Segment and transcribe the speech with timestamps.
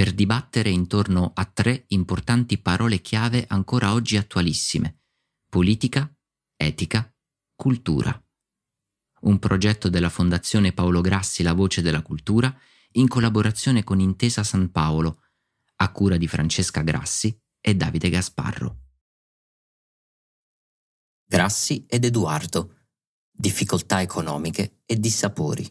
[0.00, 5.02] per dibattere intorno a tre importanti parole chiave ancora oggi attualissime.
[5.46, 6.10] Politica,
[6.56, 7.14] etica,
[7.54, 8.10] cultura.
[9.24, 12.50] Un progetto della Fondazione Paolo Grassi La Voce della Cultura
[12.92, 15.20] in collaborazione con Intesa San Paolo,
[15.76, 18.78] a cura di Francesca Grassi e Davide Gasparro.
[21.26, 22.86] Grassi ed Edoardo.
[23.30, 25.70] Difficoltà economiche e dissapori.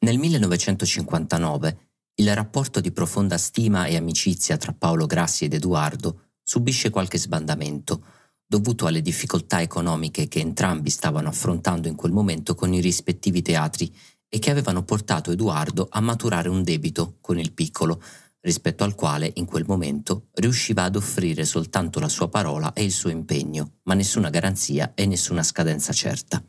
[0.00, 1.78] Nel 1959
[2.18, 8.04] il rapporto di profonda stima e amicizia tra Paolo Grassi ed Edoardo subisce qualche sbandamento,
[8.46, 13.92] dovuto alle difficoltà economiche che entrambi stavano affrontando in quel momento con i rispettivi teatri
[14.28, 18.00] e che avevano portato Edoardo a maturare un debito con il piccolo,
[18.40, 22.92] rispetto al quale in quel momento riusciva ad offrire soltanto la sua parola e il
[22.92, 26.40] suo impegno, ma nessuna garanzia e nessuna scadenza certa.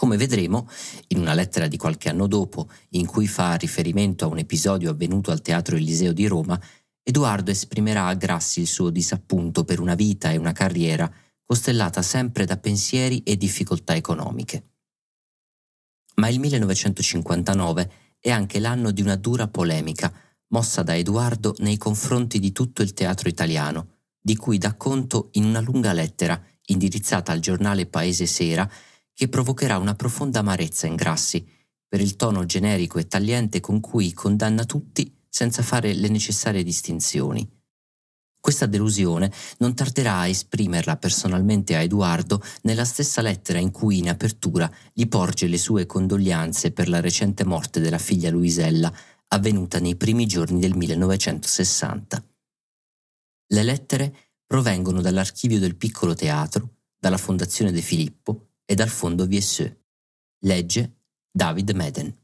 [0.00, 0.66] Come vedremo,
[1.08, 5.30] in una lettera di qualche anno dopo, in cui fa riferimento a un episodio avvenuto
[5.30, 6.58] al Teatro Eliseo di Roma,
[7.02, 11.12] Edoardo esprimerà a Grassi il suo disappunto per una vita e una carriera
[11.44, 14.70] costellata sempre da pensieri e difficoltà economiche.
[16.14, 20.10] Ma il 1959 è anche l'anno di una dura polemica
[20.46, 25.44] mossa da Edoardo nei confronti di tutto il teatro italiano, di cui dà conto in
[25.44, 28.66] una lunga lettera indirizzata al giornale Paese Sera
[29.20, 31.46] che provocherà una profonda amarezza in Grassi
[31.86, 37.46] per il tono generico e tagliente con cui condanna tutti senza fare le necessarie distinzioni.
[38.40, 44.08] Questa delusione non tarderà a esprimerla personalmente a Edoardo nella stessa lettera in cui in
[44.08, 48.90] apertura gli porge le sue condoglianze per la recente morte della figlia Luisella,
[49.28, 52.24] avvenuta nei primi giorni del 1960.
[53.48, 54.14] Le lettere
[54.46, 59.86] provengono dall'archivio del piccolo teatro, dalla Fondazione De Filippo e dal fondo VSE.
[60.44, 60.98] Legge
[61.28, 62.16] David Meden.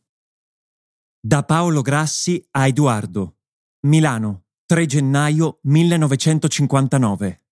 [1.21, 3.39] Da Paolo Grassi a Edoardo.
[3.87, 7.45] Milano, 3 gennaio 1959.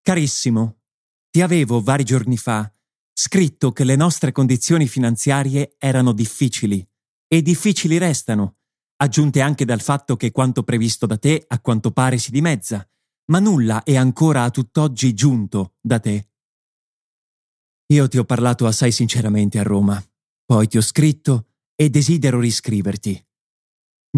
[0.00, 0.82] Carissimo,
[1.28, 2.72] ti avevo vari giorni fa
[3.12, 6.88] scritto che le nostre condizioni finanziarie erano difficili
[7.26, 8.58] e difficili restano,
[8.98, 12.88] aggiunte anche dal fatto che quanto previsto da te a quanto pare si dimezza,
[13.32, 16.28] ma nulla è ancora a tutt'oggi giunto da te.
[17.90, 20.02] Io ti ho parlato assai sinceramente a Roma,
[20.44, 23.26] poi ti ho scritto e desidero riscriverti.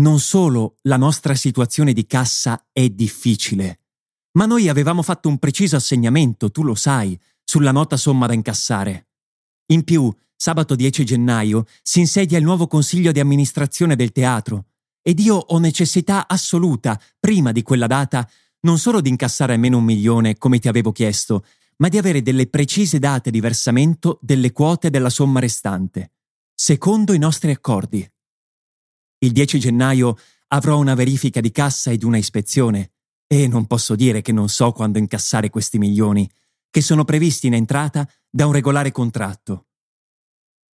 [0.01, 3.83] Non solo la nostra situazione di cassa è difficile,
[4.33, 9.11] ma noi avevamo fatto un preciso assegnamento, tu lo sai, sulla nota somma da incassare.
[9.67, 14.67] In più, sabato 10 gennaio si insedia il nuovo consiglio di amministrazione del teatro
[15.01, 18.29] ed io ho necessità assoluta, prima di quella data,
[18.63, 21.45] non solo di incassare almeno un milione, come ti avevo chiesto,
[21.81, 26.13] ma di avere delle precise date di versamento delle quote della somma restante,
[26.55, 28.09] secondo i nostri accordi.
[29.19, 30.17] Il 10 gennaio
[30.49, 32.93] avrò una verifica di cassa ed una ispezione,
[33.27, 36.31] e non posso dire che non so quando incassare questi milioni,
[36.69, 39.67] che sono previsti in entrata da un regolare contratto.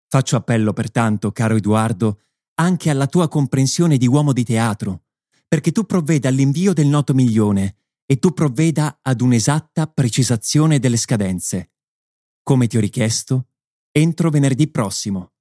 [0.08, 2.22] Faccio appello, pertanto, caro Edoardo,
[2.56, 5.04] anche alla tua comprensione di uomo di teatro,
[5.48, 11.72] perché tu provveda all'invio del noto milione e tu provveda ad un'esatta precisazione delle scadenze.
[12.44, 13.50] Come ti ho richiesto,
[13.92, 15.34] entro venerdì prossimo.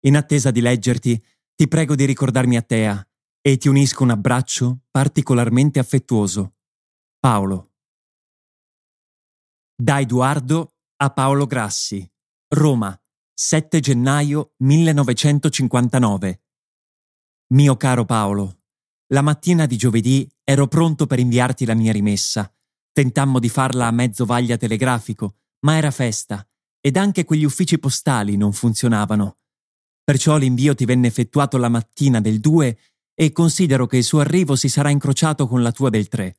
[0.00, 1.22] In attesa di leggerti,
[1.54, 3.08] ti prego di ricordarmi a Tea
[3.40, 6.56] e ti unisco un abbraccio particolarmente affettuoso.
[7.18, 7.72] Paolo.
[9.74, 12.08] Da Edoardo a Paolo Grassi,
[12.48, 12.98] Roma,
[13.32, 16.42] 7 gennaio 1959.
[17.54, 18.58] Mio caro Paolo,
[19.08, 22.52] la mattina di giovedì ero pronto per inviarti la mia rimessa.
[22.92, 26.46] Tentammo di farla a mezzo vaglia telegrafico, ma era festa
[26.80, 29.38] ed anche quegli uffici postali non funzionavano.
[30.04, 32.78] Perciò l'invio ti venne effettuato la mattina del 2
[33.14, 36.36] e considero che il suo arrivo si sarà incrociato con la tua del 3.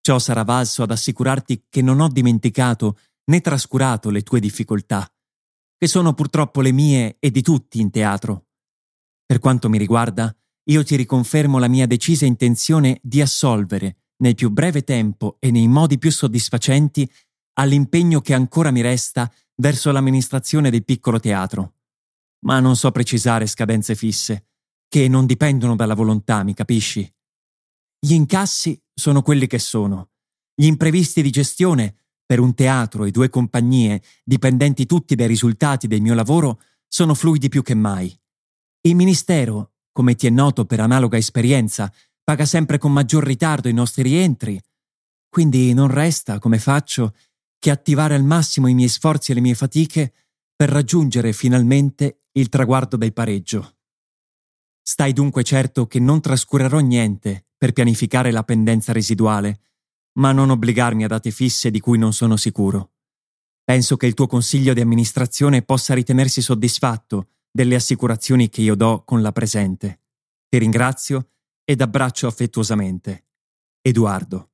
[0.00, 5.08] Ciò sarà valso ad assicurarti che non ho dimenticato né trascurato le tue difficoltà,
[5.76, 8.46] che sono purtroppo le mie e di tutti in teatro.
[9.24, 10.34] Per quanto mi riguarda,
[10.70, 15.68] io ti riconfermo la mia decisa intenzione di assolvere, nel più breve tempo e nei
[15.68, 17.10] modi più soddisfacenti,
[17.54, 21.74] all'impegno che ancora mi resta verso l'amministrazione del piccolo teatro.
[22.40, 24.46] Ma non so precisare scadenze fisse,
[24.88, 27.10] che non dipendono dalla volontà, mi capisci?
[27.98, 30.10] Gli incassi sono quelli che sono.
[30.54, 36.02] Gli imprevisti di gestione, per un teatro e due compagnie, dipendenti tutti dai risultati del
[36.02, 38.16] mio lavoro, sono fluidi più che mai.
[38.82, 41.92] Il Ministero, come ti è noto per analoga esperienza,
[42.22, 44.56] paga sempre con maggior ritardo i nostri rientri.
[45.28, 47.16] Quindi non resta, come faccio,
[47.58, 50.12] che attivare al massimo i miei sforzi e le mie fatiche
[50.54, 53.78] per raggiungere finalmente il traguardo del pareggio.
[54.80, 59.62] Stai dunque certo che non trascurerò niente per pianificare la pendenza residuale,
[60.20, 62.92] ma non obbligarmi a date fisse di cui non sono sicuro.
[63.64, 69.02] Penso che il tuo consiglio di amministrazione possa ritenersi soddisfatto delle assicurazioni che io do
[69.04, 70.02] con la presente.
[70.48, 71.30] Ti ringrazio
[71.64, 73.26] ed abbraccio affettuosamente.
[73.80, 74.52] Edoardo.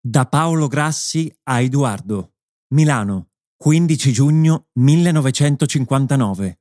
[0.00, 2.34] Da Paolo Grassi a Edoardo,
[2.74, 6.60] Milano, 15 giugno 1959.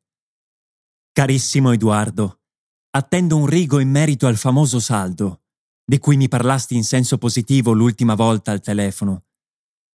[1.11, 2.41] Carissimo Edoardo,
[2.91, 5.43] attendo un rigo in merito al famoso saldo,
[5.85, 9.25] di cui mi parlasti in senso positivo l'ultima volta al telefono.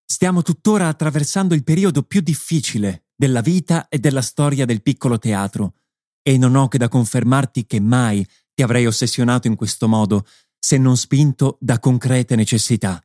[0.06, 5.76] Stiamo tuttora attraversando il periodo più difficile della vita e della storia del piccolo teatro,
[6.24, 10.26] e non ho che da confermarti che mai ti avrei ossessionato in questo modo
[10.58, 13.00] se non spinto da concrete necessità.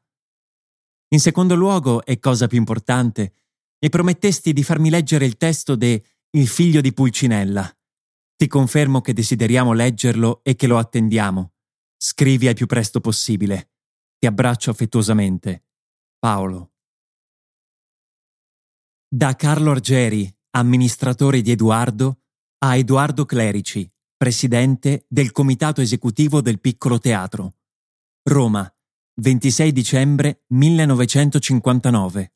[1.08, 3.34] In secondo luogo, e cosa più importante,
[3.78, 7.70] mi promettesti di farmi leggere il testo de Il figlio di Pulcinella,
[8.36, 11.52] ti confermo che desideriamo leggerlo e che lo attendiamo.
[11.94, 13.72] Scrivi al più presto possibile.
[14.18, 15.64] Ti abbraccio affettuosamente.
[16.18, 16.75] Paolo.
[19.08, 22.22] Da Carlo Argeri, amministratore di Edoardo,
[22.64, 27.54] a Edoardo Clerici, presidente del comitato esecutivo del Piccolo Teatro.
[28.24, 28.68] Roma,
[29.20, 32.34] 26 dicembre 1959.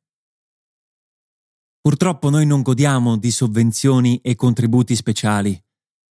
[1.80, 5.60] Purtroppo noi non godiamo di sovvenzioni e contributi speciali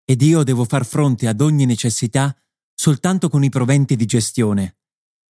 [0.03, 2.35] ed io devo far fronte ad ogni necessità
[2.73, 4.79] soltanto con i proventi di gestione,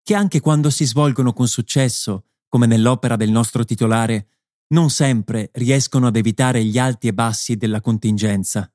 [0.02, 4.38] che anche quando si svolgono con successo, come nell'opera del nostro titolare,
[4.69, 8.71] non sempre riescono ad evitare gli alti e bassi della contingenza.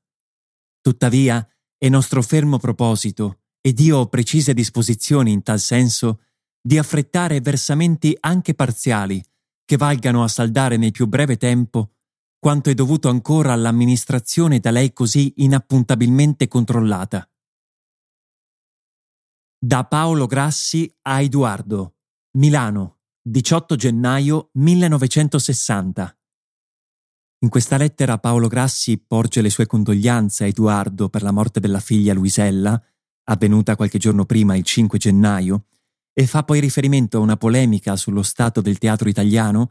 [0.80, 1.46] Tuttavia,
[1.76, 6.22] è nostro fermo proposito, ed io ho precise disposizioni in tal senso,
[6.60, 9.22] di affrettare versamenti anche parziali,
[9.64, 11.94] che valgano a saldare nel più breve tempo
[12.44, 17.26] quanto è dovuto ancora all'amministrazione da lei così inappuntabilmente controllata.
[19.58, 21.96] Da Paolo Grassi a Edoardo,
[22.32, 26.18] Milano, 18 gennaio 1960.
[27.38, 31.80] In questa lettera Paolo Grassi porge le sue condoglianze a Edoardo per la morte della
[31.80, 32.78] figlia Luisella,
[33.24, 35.68] avvenuta qualche giorno prima il 5 gennaio,
[36.12, 39.70] e fa poi riferimento a una polemica sullo stato del teatro italiano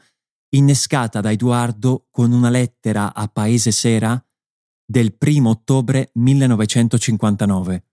[0.55, 4.19] innescata da Edoardo con una lettera a Paese Sera
[4.83, 7.85] del 1 ottobre 1959.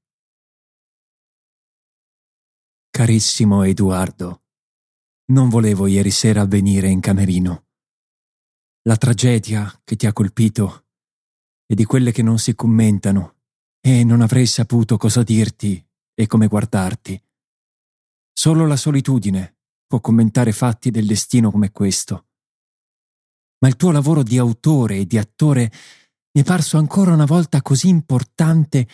[2.89, 4.40] Carissimo Edoardo,
[5.31, 7.67] non volevo ieri sera venire in camerino.
[8.83, 10.87] La tragedia che ti ha colpito
[11.67, 13.37] è di quelle che non si commentano
[13.81, 15.85] e non avrei saputo cosa dirti
[16.15, 17.23] e come guardarti.
[18.33, 19.57] Solo la solitudine
[19.87, 22.27] può commentare fatti del destino come questo
[23.61, 25.71] ma il tuo lavoro di autore e di attore
[26.33, 28.89] mi è parso ancora una volta così importante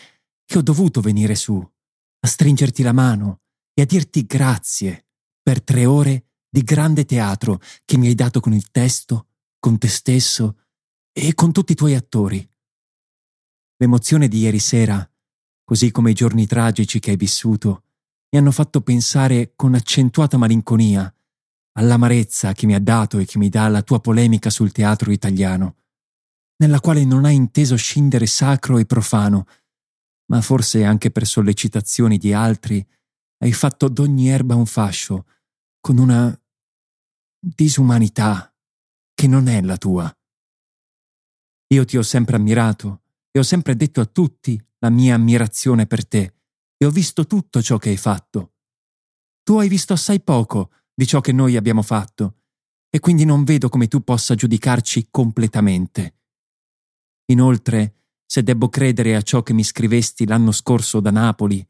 [0.45, 3.43] che ho dovuto venire su, a stringerti la mano
[3.75, 5.06] e a dirti grazie
[5.47, 9.29] per tre ore di grande teatro che mi hai dato con il testo,
[9.61, 10.63] con te stesso
[11.13, 12.45] e con tutti i tuoi attori.
[13.77, 15.09] L'emozione di ieri sera,
[15.63, 17.85] così come i giorni tragici che hai vissuto,
[18.31, 21.15] mi hanno fatto pensare con accentuata malinconia
[21.79, 25.77] all'amarezza che mi ha dato e che mi dà la tua polemica sul teatro italiano,
[26.57, 29.47] nella quale non hai inteso scindere sacro e profano,
[30.27, 32.85] ma forse anche per sollecitazioni di altri
[33.39, 35.27] hai fatto d'ogni erba un fascio,
[35.87, 36.37] con una
[37.39, 38.53] disumanità
[39.15, 40.13] che non è la tua.
[41.69, 46.05] Io ti ho sempre ammirato e ho sempre detto a tutti la mia ammirazione per
[46.05, 46.39] te
[46.77, 48.55] e ho visto tutto ciò che hai fatto.
[49.45, 52.41] Tu hai visto assai poco, di ciò che noi abbiamo fatto,
[52.91, 56.17] e quindi non vedo come tu possa giudicarci completamente.
[57.27, 61.65] Inoltre, se debbo credere a ciò che mi scrivesti l'anno scorso da Napoli,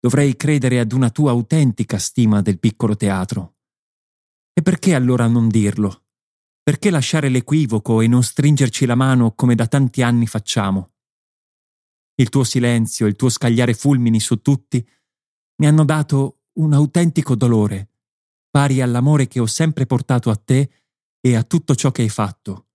[0.00, 3.56] dovrei credere ad una tua autentica stima del piccolo teatro.
[4.58, 6.06] E perché allora non dirlo?
[6.64, 10.94] Perché lasciare l'equivoco e non stringerci la mano come da tanti anni facciamo?
[12.16, 14.84] Il tuo silenzio, il tuo scagliare fulmini su tutti
[15.58, 17.92] mi hanno dato un autentico dolore,
[18.50, 20.72] pari all'amore che ho sempre portato a te
[21.20, 22.70] e a tutto ciò che hai fatto.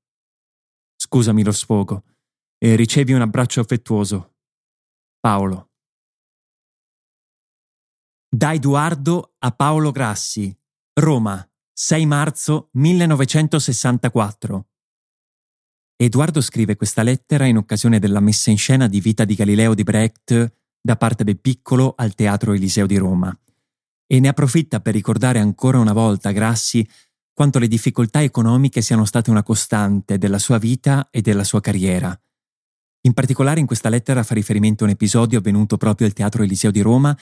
[0.96, 2.06] Scusami lo sfogo
[2.60, 4.36] e ricevi un abbraccio affettuoso.
[5.20, 5.72] Paolo.
[8.30, 10.58] Da Edoardo a Paolo Grassi,
[10.94, 14.68] Roma, 6 marzo 1964.
[15.96, 19.82] Edoardo scrive questa lettera in occasione della messa in scena di Vita di Galileo di
[19.82, 23.36] Brecht da parte del piccolo al Teatro Eliseo di Roma
[24.06, 26.88] e ne approfitta per ricordare ancora una volta Grassi
[27.34, 32.16] quanto le difficoltà economiche siano state una costante della sua vita e della sua carriera.
[33.06, 36.70] In particolare in questa lettera fa riferimento a un episodio avvenuto proprio al Teatro Eliseo
[36.70, 37.18] di Roma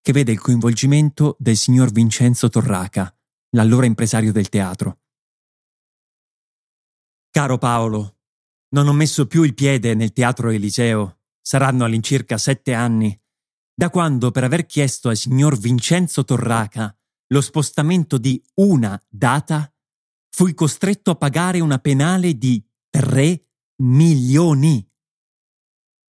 [0.00, 3.15] che vede il coinvolgimento del signor Vincenzo Torraca,
[3.50, 5.00] l'allora impresario del teatro.
[7.30, 8.16] Caro Paolo,
[8.70, 13.18] non ho messo più il piede nel Teatro Eliseo, saranno all'incirca sette anni,
[13.74, 16.96] da quando per aver chiesto al signor Vincenzo Torraca
[17.28, 19.70] lo spostamento di una data,
[20.30, 23.48] fui costretto a pagare una penale di tre
[23.82, 24.86] milioni.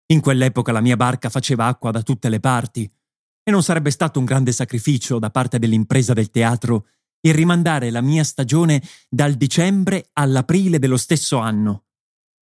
[0.08, 2.90] In quell'epoca la mia barca faceva acqua da tutte le parti
[3.44, 6.88] e non sarebbe stato un grande sacrificio da parte dell'impresa del teatro
[7.22, 11.86] il rimandare la mia stagione dal dicembre all'aprile dello stesso anno.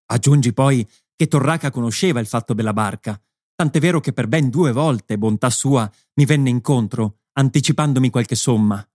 [0.07, 3.19] Aggiungi poi che Torraca conosceva il fatto della barca,
[3.55, 8.85] tant'è vero che per ben due volte, bontà sua, mi venne incontro, anticipandomi qualche somma.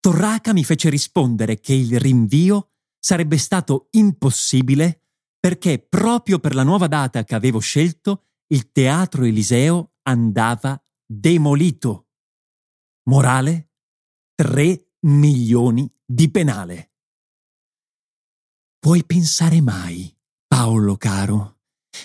[0.00, 5.02] Torraca mi fece rispondere che il rinvio sarebbe stato impossibile
[5.38, 12.08] perché proprio per la nuova data che avevo scelto il teatro Eliseo andava demolito.
[13.08, 13.70] Morale?
[14.34, 16.92] 3 milioni di penale.
[18.78, 20.14] Puoi pensare mai,
[20.46, 21.60] Paolo caro,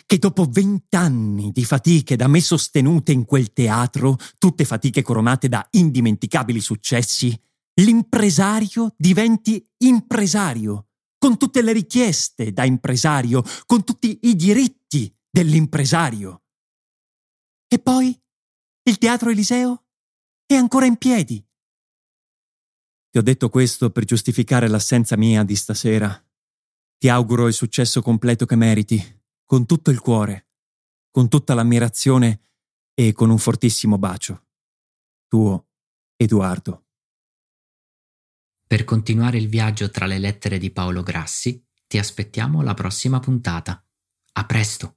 [0.05, 5.65] che dopo vent'anni di fatiche da me sostenute in quel teatro, tutte fatiche coronate da
[5.71, 7.39] indimenticabili successi,
[7.81, 10.87] l'impresario diventi impresario
[11.17, 16.43] con tutte le richieste da impresario, con tutti i diritti dell'impresario.
[17.67, 18.17] E poi
[18.83, 19.85] il Teatro Eliseo
[20.45, 21.45] è ancora in piedi.
[23.17, 26.23] Ti ho detto questo per giustificare l'assenza mia di stasera.
[26.99, 30.49] Ti auguro il successo completo che meriti, con tutto il cuore,
[31.09, 32.41] con tutta l'ammirazione
[32.93, 34.45] e con un fortissimo bacio.
[35.27, 35.69] Tuo,
[36.15, 36.85] Edoardo.
[38.67, 43.83] Per continuare il viaggio tra le lettere di Paolo Grassi, ti aspettiamo alla prossima puntata.
[44.33, 44.96] A presto!